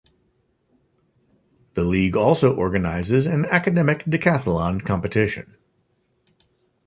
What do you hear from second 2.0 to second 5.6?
also organizes an Academic Decathlon competition.